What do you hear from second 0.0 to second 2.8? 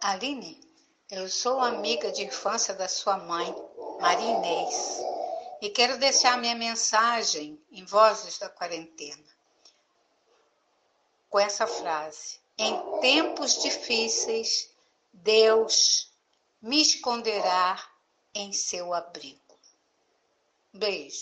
Aline, eu sou amiga de infância